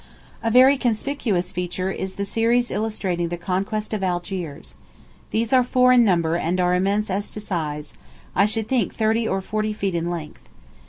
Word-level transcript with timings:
A 0.41 0.49
very 0.49 0.79
conspicuous 0.79 1.51
feature 1.51 1.91
is 1.91 2.13
the 2.15 2.25
series 2.25 2.71
illustrating 2.71 3.27
the 3.27 3.37
conquest 3.37 3.93
of 3.93 4.03
Algiers. 4.03 4.73
These 5.29 5.53
are 5.53 5.61
four 5.63 5.93
in 5.93 6.03
number, 6.03 6.35
and 6.37 6.59
are 6.59 6.73
immense 6.73 7.11
as 7.11 7.29
to 7.29 7.39
size 7.39 7.93
I 8.35 8.47
should 8.47 8.67
think 8.67 8.95
thirty 8.95 9.27
or 9.27 9.41
forty 9.41 9.73
feet 9.73 9.93
in 9.93 10.09
length. 10.09 10.41